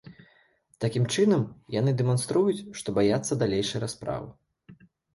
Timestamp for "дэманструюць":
2.01-2.59